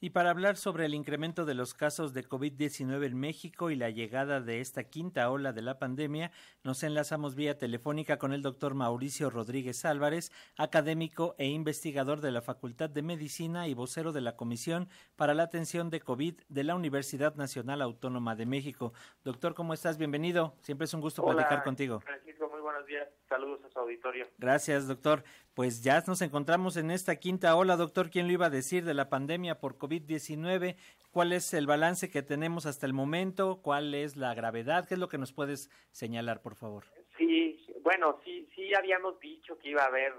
[0.00, 3.90] Y para hablar sobre el incremento de los casos de COVID-19 en México y la
[3.90, 6.32] llegada de esta quinta ola de la pandemia,
[6.64, 12.42] nos enlazamos vía telefónica con el doctor Mauricio Rodríguez Álvarez, académico e investigador de la
[12.42, 16.74] Facultad de Medicina y vocero de la Comisión para la Atención de COVID de la
[16.74, 18.92] Universidad Nacional Autónoma de México.
[19.24, 19.98] Doctor, ¿cómo estás?
[19.98, 20.56] Bienvenido.
[20.62, 22.00] Siempre es un gusto platicar contigo.
[22.00, 23.08] Francisco, muy buenos días.
[23.28, 24.26] Saludos a su auditorio.
[24.38, 25.22] Gracias, doctor.
[25.54, 28.10] Pues ya nos encontramos en esta quinta ola, doctor.
[28.10, 30.76] ¿Quién lo iba a decir de la pandemia por COVID-19?
[31.10, 33.60] ¿Cuál es el balance que tenemos hasta el momento?
[33.62, 34.86] ¿Cuál es la gravedad?
[34.88, 36.84] ¿Qué es lo que nos puedes señalar, por favor?
[37.16, 40.14] Sí, bueno, sí, sí habíamos dicho que iba a haber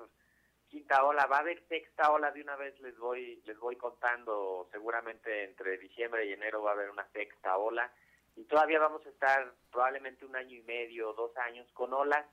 [0.70, 4.68] quinta ola, va a haber sexta ola de una vez les voy les voy contando,
[4.72, 7.92] seguramente entre diciembre y enero va a haber una sexta ola
[8.36, 12.26] y todavía vamos a estar probablemente un año y medio, dos años con olas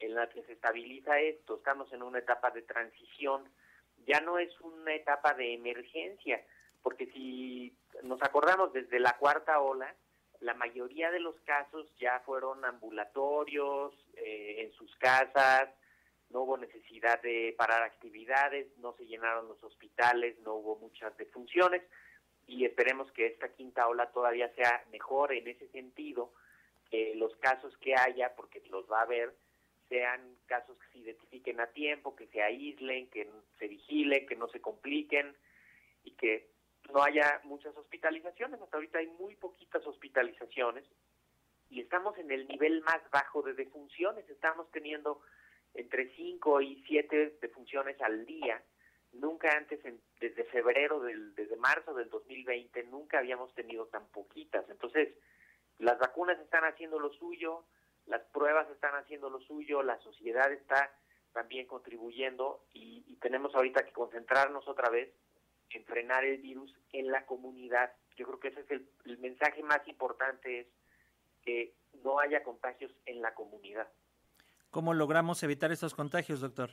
[0.00, 3.48] en la que se estabiliza esto, estamos en una etapa de transición,
[4.06, 6.42] ya no es una etapa de emergencia,
[6.82, 9.94] porque si nos acordamos desde la cuarta ola,
[10.40, 15.68] la mayoría de los casos ya fueron ambulatorios, eh, en sus casas,
[16.30, 21.82] no hubo necesidad de parar actividades, no se llenaron los hospitales, no hubo muchas defunciones
[22.46, 26.32] y esperemos que esta quinta ola todavía sea mejor en ese sentido,
[26.90, 29.34] que los casos que haya, porque los va a haber,
[29.92, 34.48] sean casos que se identifiquen a tiempo, que se aíslen, que se vigilen, que no
[34.48, 35.36] se compliquen
[36.02, 36.48] y que
[36.90, 38.58] no haya muchas hospitalizaciones.
[38.58, 40.86] Hasta ahorita hay muy poquitas hospitalizaciones
[41.68, 44.26] y estamos en el nivel más bajo de defunciones.
[44.30, 45.20] Estamos teniendo
[45.74, 48.62] entre 5 y 7 defunciones al día.
[49.12, 49.78] Nunca antes,
[50.20, 54.64] desde febrero, del, desde marzo del 2020, nunca habíamos tenido tan poquitas.
[54.70, 55.10] Entonces,
[55.78, 57.66] las vacunas están haciendo lo suyo,
[58.06, 60.92] las pruebas están haciendo lo suyo, la sociedad está
[61.32, 65.08] también contribuyendo y, tenemos ahorita que concentrarnos otra vez
[65.70, 67.92] en frenar el virus en la comunidad.
[68.16, 70.66] Yo creo que ese es el, el mensaje más importante, es
[71.44, 73.88] que no haya contagios en la comunidad.
[74.70, 76.70] ¿Cómo logramos evitar estos contagios, doctor?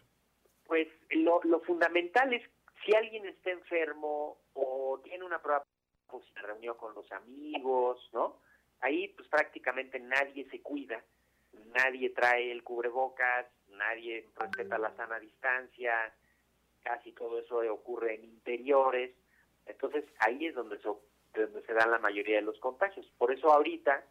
[0.66, 2.42] Pues lo, lo fundamental es
[2.84, 5.64] si alguien está enfermo o tiene una prueba,
[6.08, 8.42] pues se reunió con los amigos, ¿no?
[8.82, 11.04] Ahí pues prácticamente nadie se cuida
[11.74, 16.14] nadie trae el cubrebocas, nadie respeta la sana distancia,
[16.84, 19.16] casi todo eso ocurre en interiores,
[19.66, 23.06] entonces ahí es donde, donde se dan la mayoría de los contagios.
[23.18, 24.04] Por eso ahorita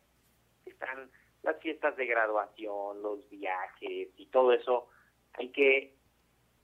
[0.67, 1.11] están
[1.43, 4.89] las fiestas de graduación, los viajes y todo eso,
[5.35, 5.95] hay que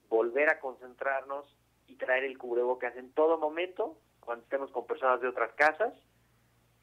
[0.09, 5.29] volver a concentrarnos y traer el cubrebocas en todo momento, cuando estemos con personas de
[5.29, 5.93] otras casas,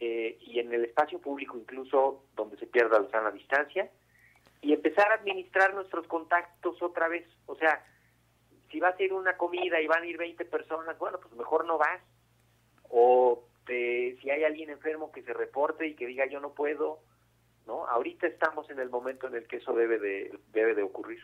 [0.03, 3.88] eh, y en el espacio público incluso donde se pierda la sana distancia
[4.59, 7.28] y empezar a administrar nuestros contactos otra vez.
[7.45, 7.85] O sea,
[8.72, 11.66] si vas a ir una comida y van a ir 20 personas, bueno, pues mejor
[11.66, 12.01] no vas.
[12.89, 17.00] O si hay alguien enfermo que se reporte y que diga yo no puedo,
[17.68, 17.85] ¿no?
[17.85, 21.22] Ahorita estamos en el momento en el que eso debe de, debe de ocurrir.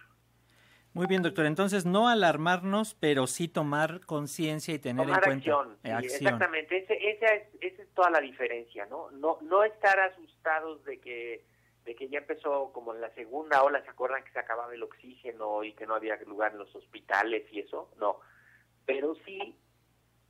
[0.98, 1.46] Muy bien, doctor.
[1.46, 7.44] Entonces, no alarmarnos, pero sí tomar conciencia y tener en cuenta acción, Exactamente, esa, es,
[7.62, 9.12] esa es toda la diferencia, ¿no?
[9.12, 11.46] No, no estar asustados de que
[11.86, 14.84] de que ya empezó como en la segunda ola, ¿se acuerdan que se acababa el
[14.84, 17.90] oxígeno y que no había lugar en los hospitales y eso?
[17.98, 18.20] No,
[18.86, 19.56] pero sí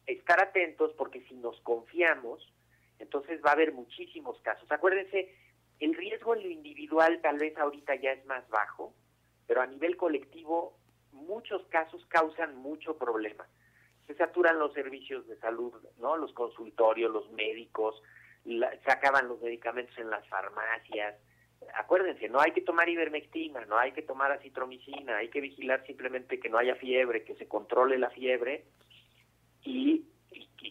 [0.06, 2.54] estar atentos porque si nos confiamos,
[3.00, 4.72] entonces va a haber muchísimos casos.
[4.72, 5.34] Acuérdense,
[5.80, 8.94] el riesgo en lo individual tal vez ahorita ya es más bajo,
[9.48, 10.78] pero a nivel colectivo
[11.12, 13.48] muchos casos causan mucho problema.
[14.06, 16.16] Se saturan los servicios de salud, ¿no?
[16.18, 18.02] Los consultorios, los médicos,
[18.46, 21.16] se acaban los medicamentos en las farmacias.
[21.76, 26.40] Acuérdense, no hay que tomar ivermectina, no hay que tomar acitromicina, hay que vigilar simplemente
[26.40, 28.66] que no haya fiebre, que se controle la fiebre
[29.64, 30.06] y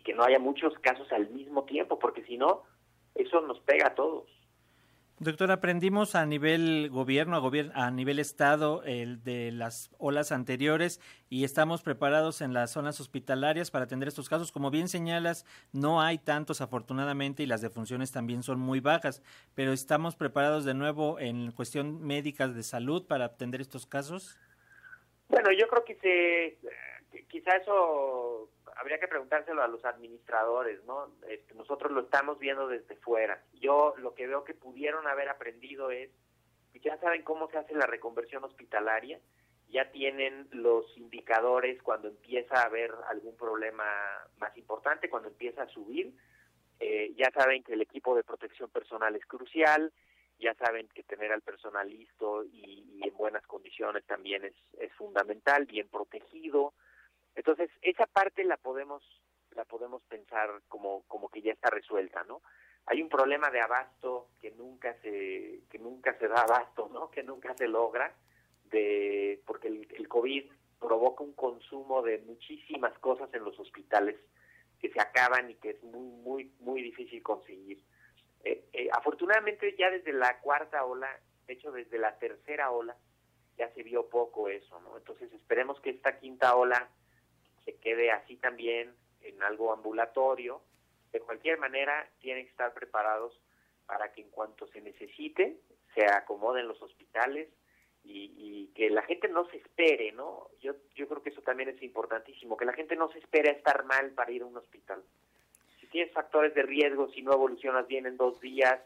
[0.04, 2.62] que no haya muchos casos al mismo tiempo, porque si no,
[3.14, 4.35] eso nos pega a todos.
[5.18, 11.00] Doctor, aprendimos a nivel gobierno, a, a nivel estado, el de las olas anteriores
[11.30, 14.52] y estamos preparados en las zonas hospitalarias para atender estos casos.
[14.52, 19.22] Como bien señalas, no hay tantos afortunadamente y las defunciones también son muy bajas,
[19.54, 24.38] pero estamos preparados de nuevo en cuestión médica de salud para atender estos casos.
[25.28, 26.58] Bueno, yo creo que se,
[27.28, 31.10] quizá eso habría que preguntárselo a los administradores, ¿no?
[31.28, 33.42] Este, nosotros lo estamos viendo desde fuera.
[33.54, 33.75] Yo
[34.36, 36.10] lo que pudieron haber aprendido es,
[36.74, 39.18] ya saben cómo se hace la reconversión hospitalaria,
[39.68, 43.84] ya tienen los indicadores cuando empieza a haber algún problema
[44.36, 46.12] más importante, cuando empieza a subir,
[46.80, 49.90] eh, ya saben que el equipo de protección personal es crucial,
[50.38, 54.92] ya saben que tener al personal listo y, y en buenas condiciones también es, es
[54.92, 56.74] fundamental, bien protegido,
[57.34, 59.02] entonces, esa parte la podemos
[59.50, 62.42] la podemos pensar como, como que ya está resuelta, ¿no?
[62.86, 67.10] Hay un problema de abasto que nunca se, que nunca se da abasto, ¿no?
[67.10, 68.14] Que nunca se logra,
[68.70, 74.16] de, porque el, COVID provoca un consumo de muchísimas cosas en los hospitales
[74.80, 77.82] que se acaban y que es muy, muy, muy difícil conseguir.
[78.44, 81.08] Eh, eh, afortunadamente ya desde la cuarta ola,
[81.46, 82.96] de hecho desde la tercera ola,
[83.56, 84.96] ya se vio poco eso, ¿no?
[84.96, 86.88] Entonces esperemos que esta quinta ola
[87.64, 90.62] se quede así también en algo ambulatorio.
[91.12, 93.40] De cualquier manera, tienen que estar preparados
[93.86, 95.58] para que en cuanto se necesite,
[95.94, 97.48] se acomoden los hospitales
[98.04, 100.48] y, que la gente no se espere, ¿no?
[100.60, 103.54] Yo, yo creo que eso también es importantísimo, que la gente no se espere a
[103.54, 105.02] estar mal para ir a un hospital.
[105.80, 108.80] Si tienes factores de riesgo, si no evolucionas bien en dos días,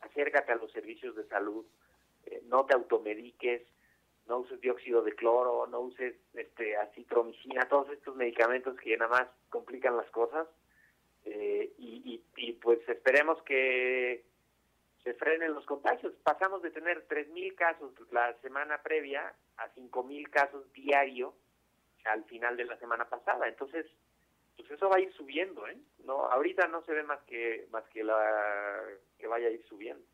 [0.00, 1.64] acércate a los servicios de salud,
[2.26, 3.62] eh, no te automediques,
[4.26, 9.28] no uses dióxido de cloro, no uses este, acitromicina, todos estos medicamentos que nada más
[9.48, 10.46] complican las cosas.
[11.24, 14.24] Eh, y, y, pues esperemos que
[15.02, 16.14] se frenen los contagios.
[16.22, 21.34] Pasamos de tener 3.000 casos la semana previa a 5.000 casos diario
[22.04, 23.48] al final de la semana pasada.
[23.48, 23.86] Entonces,
[24.56, 25.78] pues eso va a ir subiendo, ¿eh?
[26.04, 28.82] No, ahorita no se ve más que más que la
[29.18, 30.04] que vaya a ir subiendo.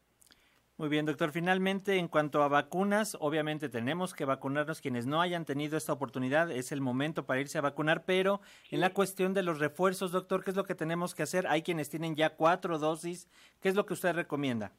[0.77, 1.31] Muy bien, doctor.
[1.31, 4.81] Finalmente, en cuanto a vacunas, obviamente tenemos que vacunarnos.
[4.81, 8.41] Quienes no hayan tenido esta oportunidad, es el momento para irse a vacunar, pero
[8.73, 11.47] en la cuestión de los refuerzos, doctor, ¿qué es lo que tenemos que hacer?
[11.47, 13.29] Hay quienes tienen ya cuatro dosis.
[13.63, 14.73] ¿Qué es lo que usted recomienda?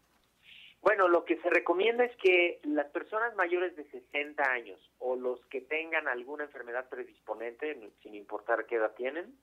[0.82, 5.46] Bueno, lo que se recomienda es que las personas mayores de 60 años o los
[5.46, 9.34] que tengan alguna enfermedad predisponente, sin importar qué edad tienen,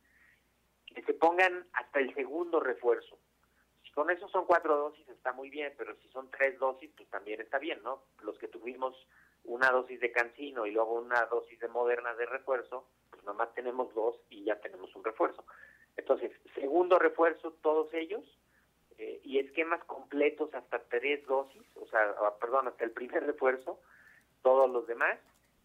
[0.95, 3.19] que se pongan hasta el segundo refuerzo
[3.95, 7.41] con eso son cuatro dosis está muy bien, pero si son tres dosis, pues también
[7.41, 8.03] está bien, ¿no?
[8.23, 8.95] Los que tuvimos
[9.45, 13.93] una dosis de cancino y luego una dosis de moderna de refuerzo, pues nomás tenemos
[13.95, 15.45] dos y ya tenemos un refuerzo.
[15.97, 18.25] Entonces, segundo refuerzo, todos ellos,
[18.99, 23.81] eh, y esquemas completos hasta tres dosis, o sea, ah, perdón, hasta el primer refuerzo,
[24.43, 25.19] todos los demás.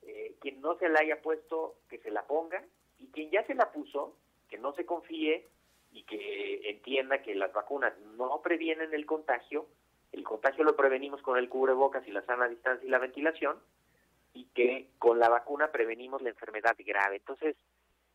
[0.04, 2.64] Eh, quien no se la haya puesto, que se la ponga,
[3.00, 4.16] y quien ya se la puso,
[4.50, 5.48] que no se confíe
[5.98, 9.66] y que entienda que las vacunas no previenen el contagio,
[10.12, 13.60] el contagio lo prevenimos con el cubrebocas y la sana distancia y la ventilación,
[14.34, 17.16] y que con la vacuna prevenimos la enfermedad grave.
[17.16, 17.56] Entonces,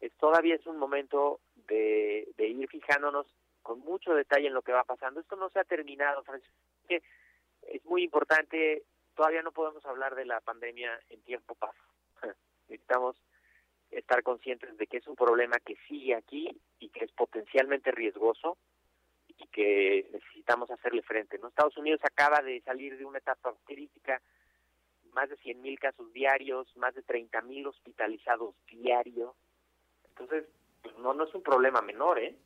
[0.00, 3.26] es, todavía es un momento de, ir fijándonos
[3.62, 5.18] con mucho detalle en lo que va pasando.
[5.18, 6.54] Esto no se ha terminado, Francisco.
[6.88, 8.84] Es muy importante,
[9.16, 11.82] todavía no podemos hablar de la pandemia en tiempo paso.
[12.68, 13.16] Necesitamos
[13.92, 16.48] estar conscientes de que es un problema que sigue aquí
[16.78, 18.58] y que es potencialmente riesgoso
[19.28, 21.38] y que necesitamos hacerle frente.
[21.38, 21.48] ¿no?
[21.48, 24.20] Estados Unidos acaba de salir de una etapa crítica,
[25.12, 29.34] más de 100.000 casos diarios, más de 30.000 hospitalizados diarios.
[30.08, 30.46] Entonces,
[30.82, 32.36] pues, no, no es un problema menor, ¿eh?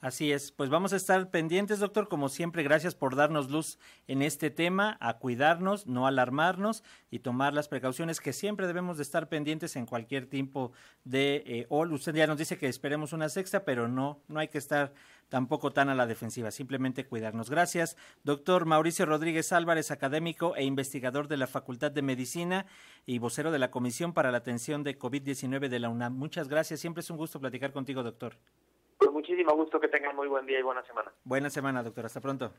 [0.00, 4.22] Así es, pues vamos a estar pendientes, doctor, como siempre, gracias por darnos luz en
[4.22, 9.28] este tema, a cuidarnos, no alarmarnos y tomar las precauciones que siempre debemos de estar
[9.28, 10.70] pendientes en cualquier tipo
[11.02, 14.58] de eh, Usted ya nos dice que esperemos una sexta, pero no, no hay que
[14.58, 14.94] estar
[15.28, 17.50] tampoco tan a la defensiva, simplemente cuidarnos.
[17.50, 22.66] Gracias, doctor Mauricio Rodríguez Álvarez, académico e investigador de la Facultad de Medicina
[23.04, 26.16] y vocero de la Comisión para la Atención de COVID-19 de la UNAM.
[26.16, 28.36] Muchas gracias, siempre es un gusto platicar contigo, doctor
[29.12, 31.12] muchísimo gusto, que tengan muy buen día y buena semana.
[31.24, 32.06] Buena semana, doctor.
[32.06, 32.52] Hasta pronto.